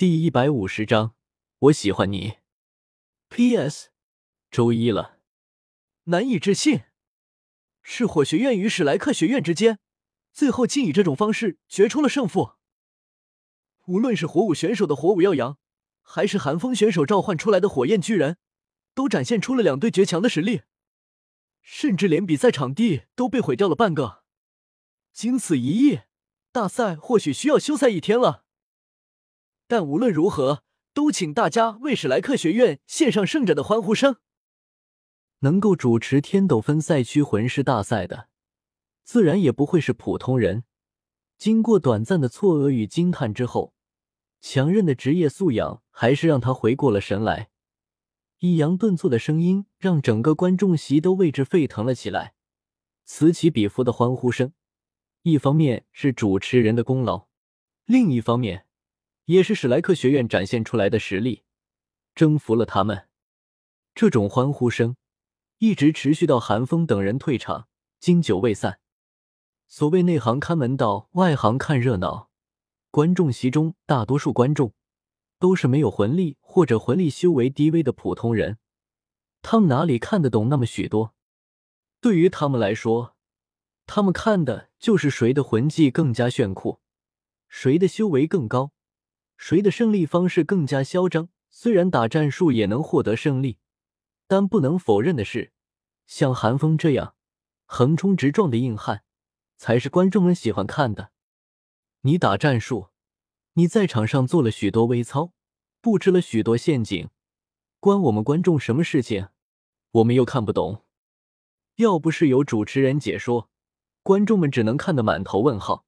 [0.00, 1.14] 第一百五十章，
[1.58, 2.38] 我喜欢你。
[3.28, 3.90] P.S.
[4.50, 5.18] 周一了，
[6.04, 6.84] 难以置信，
[7.82, 9.78] 是火学院与史莱克学院之间，
[10.32, 12.52] 最后竟以这种方式决出了胜负。
[13.88, 15.58] 无论是火舞选手的火舞耀阳，
[16.00, 18.38] 还是寒风选手召唤出来的火焰巨人，
[18.94, 20.62] 都展现出了两队绝强的实力，
[21.60, 24.24] 甚至连比赛场地都被毁掉了半个。
[25.12, 26.00] 经此一役，
[26.50, 28.46] 大赛或许需要休赛一天了。
[29.70, 34.16] 但无论如何，都请大家为史莱克学院献上胜者的欢呼声。
[35.42, 38.28] 能够主持天斗分赛区魂师大赛的，
[39.04, 40.64] 自然也不会是普通人。
[41.38, 43.72] 经过短暂的错愕与惊叹之后，
[44.40, 47.50] 强韧的职业素养还是让他回过了神来。
[48.40, 52.34] 抑扬顿挫的声音让整个观众席都为之沸腾了起来，
[53.04, 54.52] 此起彼伏的欢呼声。
[55.22, 57.28] 一方面是主持人的功劳，
[57.84, 58.66] 另一方面
[59.30, 61.44] 也是史莱克学院展现出来的实力，
[62.16, 63.06] 征服了他们。
[63.94, 64.96] 这种欢呼声
[65.58, 67.68] 一直持续到韩风等人退场，
[68.00, 68.80] 经久未散。
[69.68, 72.28] 所谓内行看门道，外行看热闹。
[72.90, 74.74] 观众席中大多数观众
[75.38, 78.58] 都是没有魂力或者魂力修为低微的普通人，
[79.42, 81.14] 他们哪里看得懂那么许多？
[82.00, 83.14] 对于他们来说，
[83.86, 86.80] 他们看的就是谁的魂技更加炫酷，
[87.48, 88.72] 谁的修为更高，
[89.42, 91.30] 谁的胜利方式更加嚣张。
[91.48, 93.56] 虽然打战术也能获得胜利，
[94.26, 95.50] 但不能否认的是，
[96.06, 97.14] 像韩风这样
[97.64, 99.02] 横冲直撞的硬汉，
[99.56, 101.10] 才是观众们喜欢看的。
[102.02, 102.88] 你打战术，
[103.54, 105.32] 你在场上做了许多微操，
[105.80, 107.08] 布置了许多陷阱，
[107.80, 109.28] 关我们观众什么事情？
[109.92, 110.84] 我们又看不懂。
[111.76, 113.48] 要不是有主持人解说。
[114.02, 115.86] 观众们只能看得满头问号，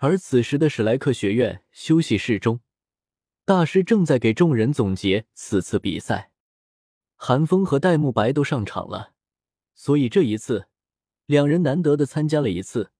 [0.00, 2.60] 而此时的史莱克学院休息室中，
[3.44, 6.30] 大师正在给众人总结此次比赛。
[7.16, 9.12] 韩风和戴沐白都上场了，
[9.74, 10.68] 所以这一次
[11.26, 12.92] 两人难得的参加了一次，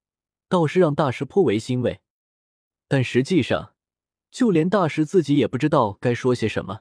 [0.48, 2.00] 倒是让大师颇为欣慰。
[2.88, 3.74] 但实际上，
[4.32, 6.80] 就连大师自己也不知道该说些什么。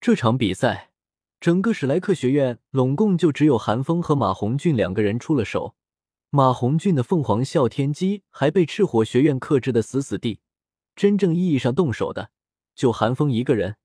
[0.00, 0.92] 这场比赛，
[1.40, 5.74] 整个史莱克学院拢共就只有韩风和马红俊两个人出了手。
[6.30, 10.40] 马红俊的凤凰啸天机还被赤火学院克制的死死地，
[10.94, 12.30] 真正意义上动手的
[12.74, 13.76] 就韩风一个人，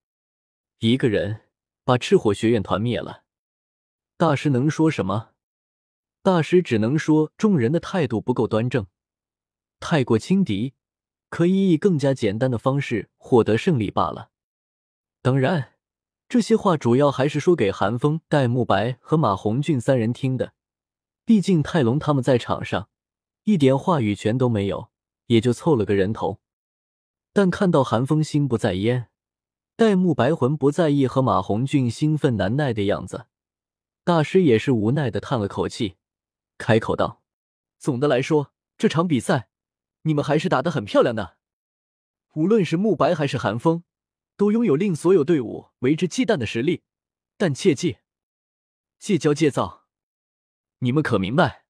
[0.80, 1.42] 一个人
[1.86, 3.24] 把赤火学院团灭了。
[4.18, 5.30] 大师能说什么？
[6.24, 8.86] 大师只能说众人的态度不够端正，
[9.80, 10.74] 太过轻敌，
[11.30, 14.30] 可以以更加简单的方式获得胜利罢了。
[15.22, 15.74] 当然，
[16.28, 20.54] 这些话主要还是说给韩风、戴沐白和马红俊三人听的。
[21.24, 22.90] 毕竟泰隆他们在场上
[23.44, 24.92] 一点话语权都没有，
[25.28, 26.40] 也就凑了个人头。
[27.34, 29.10] 但看到韩风心不在焉，
[29.76, 33.28] 戴沐白魂不在意和马红俊兴奋难耐的样子，
[34.04, 35.96] 大师也是无奈的叹了口气，
[36.58, 37.24] 开口道
[37.80, 39.50] ：“总的来说，这场比赛
[40.02, 41.38] 你们还是打得很漂亮的。
[42.34, 43.84] 无论是沐白还是韩风，
[44.36, 46.84] 都拥有令所有队伍为之忌惮的实力。
[47.38, 47.98] 但切记，
[49.00, 49.80] 戒骄戒躁。”
[50.84, 51.66] 你们可明白？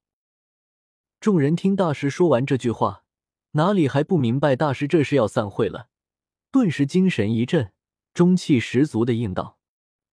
[1.20, 3.04] 众人听大师说完这句话，
[3.52, 5.90] 哪里还不明白大师这是要散会了？
[6.50, 7.74] 顿时精神一振，
[8.14, 9.60] 中气十足的应道：“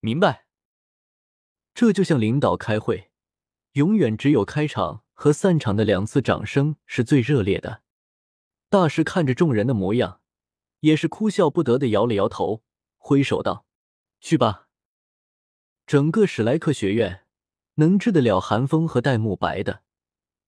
[0.01, 0.47] 明白。”
[1.75, 3.13] 这就像领导开会，
[3.75, 7.83] 永远只有开场和散场的两次掌声是最热烈的。
[8.69, 10.23] 大师看着众人的模样，
[10.81, 12.65] 也是哭笑不得的摇了摇头，
[12.97, 13.65] 挥手道
[14.19, 14.67] ：“去吧。”
[15.87, 17.28] 整个史莱克学院。
[17.79, 19.83] 能治得了寒风和戴沐白的，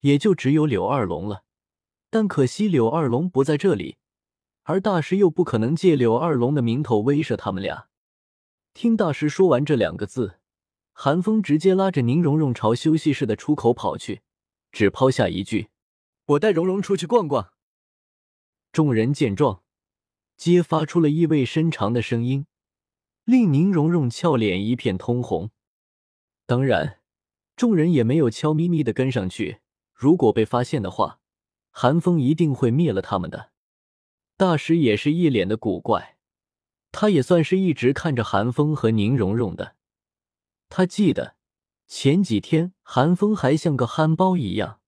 [0.00, 1.44] 也就只有柳二龙了。
[2.10, 3.98] 但可惜柳二龙不在这里，
[4.64, 7.86] 而大师又不可能借柳二龙的名头威慑他们俩。
[8.74, 10.41] 听大师说完这两个字，
[10.92, 14.22] 寒风直接拉着宁荣荣朝休息室的出口跑去，
[14.72, 15.68] 只抛下一句
[16.26, 17.52] ：“我带荣荣出去逛逛。”
[18.72, 19.62] 众人见状，
[20.36, 22.47] 皆发出了意味深长的声音，
[23.24, 25.50] 令宁荣荣俏脸一片通红。
[26.47, 26.99] 当然。
[27.60, 29.60] 众人也没有悄咪咪的跟上去，
[29.92, 31.21] 如果被发现的话，
[31.71, 33.51] 寒风一定会灭了他们的。
[34.39, 36.16] 大师也是一脸的古怪，
[36.91, 39.77] 他也算是一直看着寒风和宁荣荣的。
[40.71, 41.36] 他记得
[41.86, 44.80] 前几天寒风还像个憨包一样，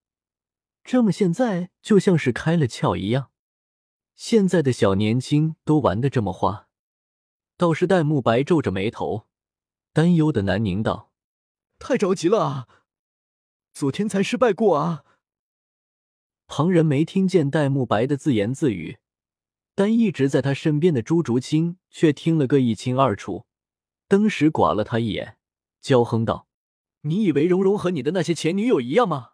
[0.83, 3.29] 这么现在就像是开了窍一样。
[4.15, 6.69] 现在的小年轻都玩的这么花，
[7.59, 9.27] 倒是戴沐白皱着眉头，
[9.93, 11.12] 担忧的喃宁道。
[11.82, 12.69] 太着急了啊！
[13.75, 15.05] 昨天才失败过啊！
[16.46, 18.99] 旁人没听见戴沐白的自言自语，
[19.75, 23.46] 但一直在他身边的朱竹清却听了个一清二楚，
[24.06, 25.38] 登时剐了他一眼，
[25.81, 26.46] 娇哼道
[27.02, 29.31] ：“你以为蓉蓉和你的那些前女友一样吗？”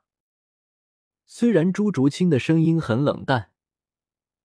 [1.27, 3.53] 虽然朱竹清的声音很冷淡，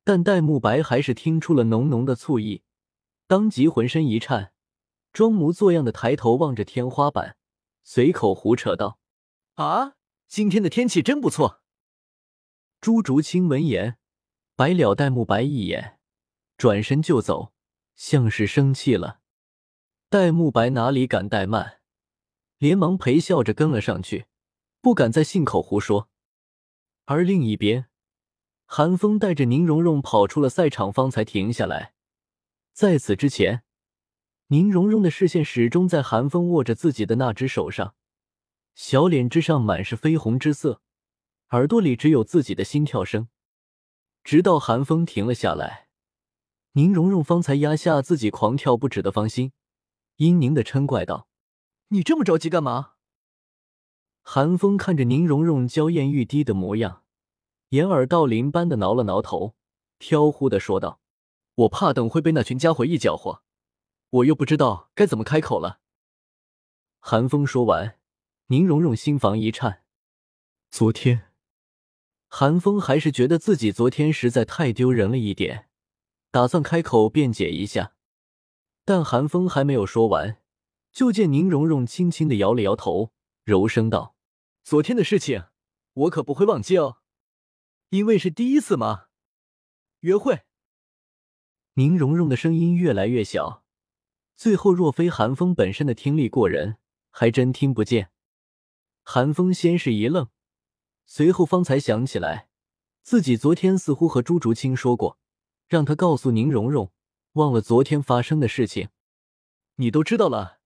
[0.04, 2.64] 但戴沐白还是听出了浓浓的醋意，
[3.28, 4.52] 当即浑身一颤，
[5.14, 7.38] 装模作样的抬头望着天花板，
[7.84, 9.00] 随口胡扯道
[9.56, 9.96] ：“啊，
[10.28, 11.62] 今天的天气真不错。”
[12.82, 13.98] 朱竹清闻言，
[14.56, 16.00] 白了戴沐白一眼，
[16.58, 17.54] 转身就走，
[17.96, 19.22] 像是生气了。
[20.10, 21.82] 戴沐白哪里敢怠慢，
[22.58, 24.28] 连忙陪笑着跟了上去，
[24.82, 26.10] 不敢再信口胡说。
[27.06, 27.88] 而另一边，
[28.66, 31.94] 韩风带着宁荣荣跑出了赛场，方才停下来。
[32.72, 33.63] 在此之前，
[34.54, 37.96] 宁荣荣的视线始终在韩风握着自己的那只手上，
[38.76, 40.80] 小脸之上满是绯红之色，
[41.50, 43.30] 耳朵里只有自己的心跳声。
[44.24, 45.88] 直到韩风停了下来，
[46.74, 49.54] 宁荣荣方才压下自己狂跳不止的芳心，
[50.18, 51.28] 阴凝的嗔怪道
[51.90, 52.92] ：“你这么着急干嘛？”
[54.22, 57.02] 韩风看着宁荣荣娇艳欲滴的模样，
[57.70, 59.56] 掩耳盗铃般的挠了挠头，
[59.98, 61.02] 飘忽的说道
[61.66, 63.42] ：“我怕等会被那群家伙一搅和，
[64.14, 65.80] 我又不知道该怎么开口了。”
[67.00, 68.00] 韩风说完，
[68.48, 69.84] 宁荣荣心房一颤。
[70.70, 71.32] 昨天，
[72.28, 75.70] 韩风还是觉得自己昨天实在太丢人了一点，
[76.32, 77.96] 打算开口辩解一下，
[78.86, 80.42] 但韩风还没有说完，
[80.92, 83.12] 就见宁荣荣轻轻的摇了摇头，
[83.44, 84.16] 柔声道。
[84.64, 85.46] 昨天的事情，
[85.94, 86.98] 我可不会忘记哦，
[87.90, 89.08] 因为是第一次嘛。
[90.02, 90.44] 约会。
[91.74, 93.63] 宁荣荣的声音越来越小，
[94.44, 96.76] 最后若非韩风本身的听力过人，
[97.12, 98.12] 还真听不见。
[99.02, 100.28] 韩风先是一愣，
[101.06, 102.50] 随后方才想起来，
[103.04, 105.18] 自己昨天似乎和朱竹清说过，
[105.70, 106.92] 让他告诉宁荣荣，
[107.36, 108.90] 忘了昨天发生的事情。
[109.76, 110.60] 你都知道了。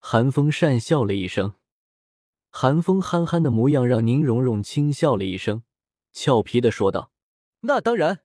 [0.00, 1.54] 韩风讪笑了一声。
[2.48, 5.62] 韩风憨憨的模样让宁荣荣轻笑了一声，
[6.10, 7.12] 俏皮的说道
[7.62, 8.24] ：“那当然，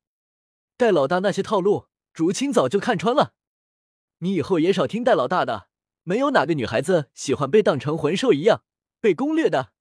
[0.75, 3.35] 戴老大那些套路，竹青早就看穿了。
[4.25, 5.69] 你以后也少听戴老大的，
[6.01, 8.63] 没有哪个女孩子喜欢被当成魂兽一样
[8.99, 9.71] 被攻略的。”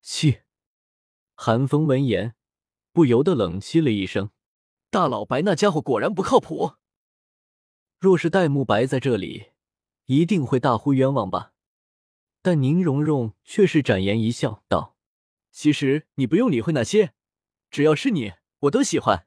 [0.00, 0.42] 气。
[1.34, 2.36] 韩风闻言
[2.92, 4.30] 不由得冷气了一声
[4.88, 6.74] ：“大老白那家伙果然不靠谱。
[7.98, 9.50] 若是戴沐白在这里，
[10.04, 11.50] 一定会大呼冤枉吧。”
[12.40, 14.96] 但宁荣荣却是展颜一笑，道
[15.50, 17.14] ：“其实你不用理会那些，
[17.68, 19.26] 只要是你，我都喜欢。”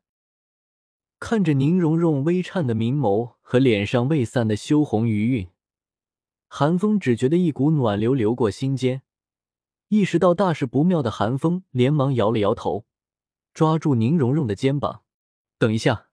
[1.20, 5.50] 看着宁荣荣微颤的明眸和脸上未散的羞红余韵，
[6.48, 9.02] 韩风只觉得一股暖流流过心间。
[9.88, 12.86] 意识到大事不妙的韩风连忙摇了摇头，
[13.54, 15.04] 抓住宁荣荣的肩膀
[15.58, 16.10] ：“等一下，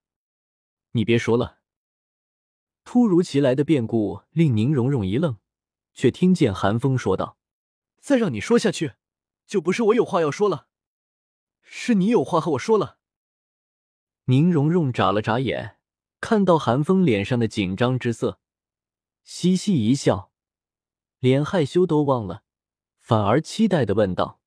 [0.93, 1.59] 你别说了。”
[2.85, 5.39] 突如其来的变故令宁荣荣一愣。
[5.97, 7.39] 却听见韩风说道
[8.03, 8.95] ：“再让你说下去，
[9.47, 10.67] 就不是我有话要说了，
[11.63, 12.99] 是你有话和我说了。”
[14.27, 15.77] 宁荣荣眨了眨眼，
[16.19, 18.41] 看到韩风脸上的紧张之色，
[19.23, 20.33] 嘻嘻一笑，
[21.19, 22.43] 连害羞都忘了，
[22.99, 24.41] 反而期待的问道：“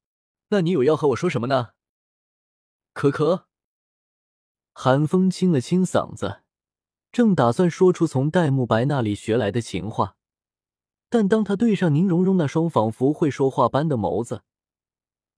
[0.49, 1.73] 那你有要和我说什么呢？”
[2.93, 3.47] 可可。
[4.73, 6.41] 韩风清了清嗓子，
[7.11, 10.15] 正打算说出从戴沐白那里学来的情话。
[11.09, 14.41] 但当他对上宁荣荣那双仿佛会说话般的眸子，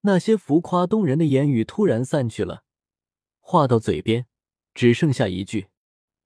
[0.00, 2.64] 那些浮夸动人的言语突然散去了，
[3.40, 4.26] 话到嘴边
[4.74, 5.68] 只剩下一句：“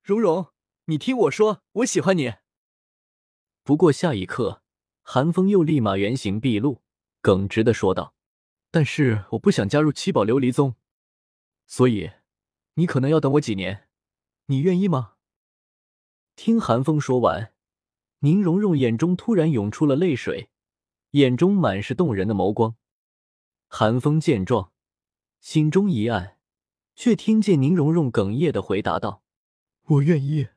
[0.02, 0.48] 蓉蓉，
[0.86, 2.34] 你听我说，我喜欢你。”
[3.64, 4.62] 不过下一刻，
[5.02, 6.82] 韩风又立马原形毕露，
[7.20, 8.14] 耿直的说道
[8.70, 10.74] ：“但是我不想加入七宝琉璃宗，
[11.66, 12.10] 所以
[12.74, 13.88] 你可能要等我几年，
[14.46, 15.14] 你愿意吗？”
[16.36, 17.52] 听韩风说完。
[18.20, 20.48] 宁荣荣眼中突然涌出了泪水，
[21.10, 22.74] 眼中满是动人的眸光。
[23.68, 24.72] 韩风见状，
[25.40, 26.33] 心中一暗，
[26.94, 29.22] 却听见宁荣荣哽咽的回答道
[29.86, 30.48] ：“我愿意，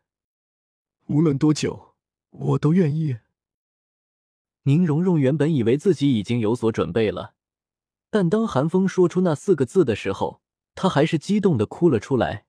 [1.08, 1.96] 无论多久，
[2.30, 3.18] 我都愿意。”
[4.64, 7.34] 宁荣荣原本以为自己已经有所准备了，
[8.10, 10.42] 但当韩风说出那四个字的时候，
[10.76, 12.46] 她还是激动的哭了出来。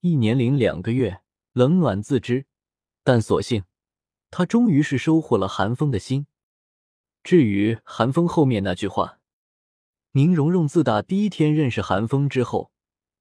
[0.00, 2.46] 一年零两个月，冷暖自知，
[3.02, 3.64] 但所幸。
[4.30, 6.26] 她终于是收获了韩风的心。
[7.22, 9.18] 至于韩风后面那句话，
[10.12, 12.70] 宁荣荣自打第一天认识韩风之后，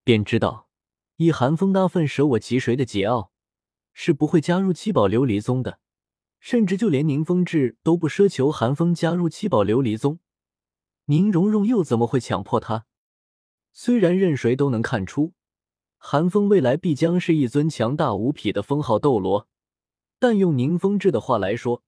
[0.05, 0.69] 便知道
[1.17, 3.29] 以韩风那份舍我其谁的桀骜，
[3.91, 5.79] 是不会加入七宝琉璃宗的。
[6.39, 10.19] 甚至就连宁风致都不奢求韩风加入七宝琉璃宗，
[11.05, 12.85] 宁荣荣又怎么会强迫他？
[13.73, 15.33] 虽然任谁都能看出，
[15.97, 19.47] 韩风未来必将是一尊强大无匹的封号斗罗，
[20.19, 21.81] 但用宁风致的话来说，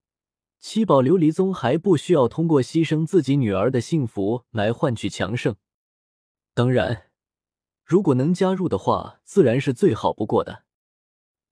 [0.60, 5.56] 七宝琉璃宗还不需要通过牺牲自己女儿的幸福来换取强盛。
[6.56, 7.07] 当然，
[7.88, 10.66] 如果能加入的话，自然是最好不过的。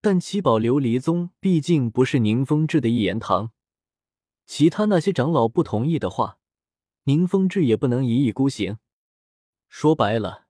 [0.02, 3.52] 但七宝琉璃宗毕竟不是宁风致的一言堂，
[4.46, 6.40] 其他那些长老不同意的话，
[7.06, 8.80] 宁风致也不能一意孤行。
[9.70, 10.48] 说白了，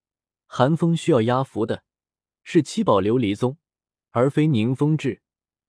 [0.48, 1.84] 韩风需要压服的。
[2.42, 3.58] 是七宝琉璃宗，
[4.10, 5.22] 而非宁风致，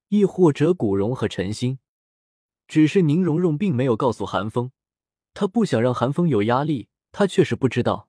[0.09, 1.79] 亦或者古荣和陈心。
[2.67, 4.73] 只是宁荣荣并没有告诉韩风，
[5.35, 6.89] 他不想让韩风有压力。
[7.13, 8.09] 他确实不知道，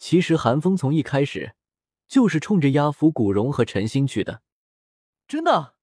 [0.00, 1.54] 其实韩风从一开始
[2.08, 4.42] 就是冲着压服古荣和陈心去的。
[5.28, 5.76] 真的？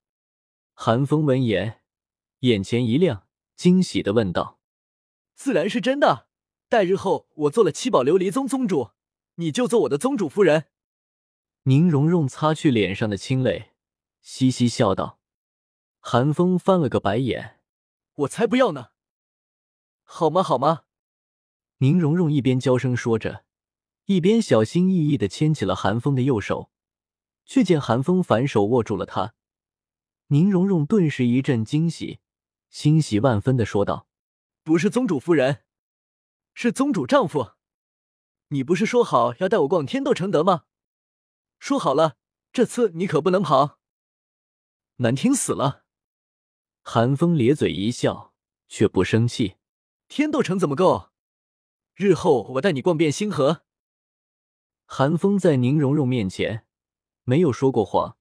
[0.73, 1.83] 韩风闻言，
[2.39, 4.59] 眼前一亮，惊喜的问道
[5.35, 6.27] ：“自然是真的。
[6.67, 8.89] 待日后我做了七宝琉璃宗宗主，
[9.35, 10.65] 你就做我的宗主夫人。”
[11.63, 13.73] 宁荣荣擦去脸上的清泪，
[14.21, 15.19] 嘻嘻笑道
[16.01, 17.59] ：“韩风翻了个白眼，
[18.15, 18.89] 我才不要呢！
[20.03, 20.41] 好吗？
[20.41, 20.85] 好吗？”
[21.79, 23.45] 宁荣荣一边娇声说着，
[24.07, 26.71] 一边小心翼翼的牵起了韩风的右手，
[27.45, 29.33] 却见韩风反手握住了她。
[30.27, 32.19] 宁荣荣顿时一阵惊喜，
[32.69, 34.07] 欣喜万分的说道
[34.63, 35.65] ：“不是宗主夫人，
[36.53, 37.51] 是宗主丈夫。
[38.47, 40.63] 你不是说好要带我逛天斗城德吗？”
[41.59, 42.15] 说好了，
[42.53, 43.77] 这次你可不能跑。
[44.97, 45.83] 难听死了！
[46.81, 48.33] 韩风咧嘴一笑，
[48.69, 49.57] 却不生气。
[50.07, 51.09] 天斗城怎么够？
[51.93, 53.65] 日后我带你逛遍星河。
[54.89, 56.65] 韩风在宁荣荣面前
[57.25, 58.17] 没有说过谎，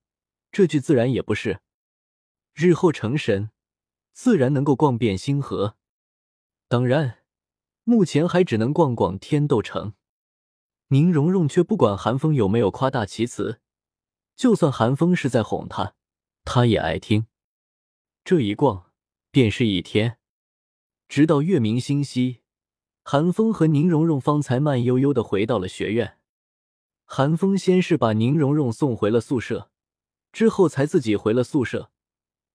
[0.51, 1.61] 这句自然也不是。
[2.53, 3.51] 日后成神，
[4.11, 5.77] 自然能够逛遍星河。
[6.67, 7.19] 当然，
[7.85, 9.93] 目前还只能逛逛天斗城。
[10.89, 13.61] 宁荣荣却不管韩风有没有夸大其词，
[14.35, 15.95] 就算韩风是在哄她，
[16.43, 17.27] 她也爱听。
[18.25, 18.91] 这一逛
[19.31, 20.19] 便是一天，
[21.07, 22.41] 直到月明星稀，
[23.03, 26.16] 韩风和宁荣荣方才慢悠悠的回到了学院。
[27.09, 29.71] 韩风先是把宁荣荣送回了宿舍，
[30.33, 31.89] 之后才自己回了宿舍。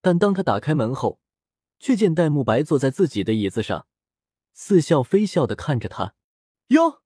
[0.03, 1.21] 但当他打开门后，
[1.81, 3.87] 却见戴沐白坐在自己的椅子上，
[4.53, 6.15] 似笑非笑的看着他。
[6.69, 7.03] 哟。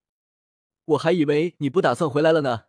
[0.83, 2.65] 我还以为你不打算回来了呢，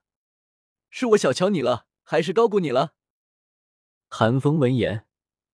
[0.90, 2.94] 是我小瞧你了，还是高估你了？
[4.08, 5.06] 韩风闻言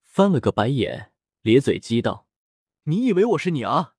[0.03, 2.29] 翻了个白眼，咧嘴讥道
[2.85, 3.95] ：“你以为我是你啊？”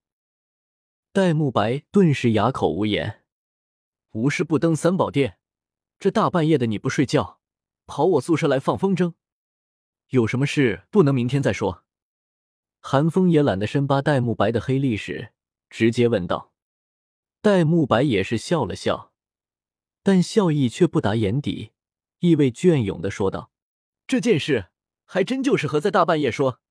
[1.12, 3.25] 戴沐白顿时哑口无言。
[4.16, 5.40] 无事不登三宝殿，
[6.00, 7.42] 这大半夜的你不睡觉，
[7.86, 9.14] 跑我宿舍来放风筝，
[10.12, 11.84] 有什么事不能明天再说？
[12.80, 15.34] 韩风也懒得深扒戴沐白的黑历史，
[15.70, 16.54] 直接问道。
[17.42, 19.12] 戴沐白也是笑了笑，
[20.02, 21.74] 但笑意却不达眼底，
[22.20, 23.52] 意味隽永的说道
[24.08, 24.70] ：“这件事
[25.04, 26.62] 还真就适合在大半夜说。”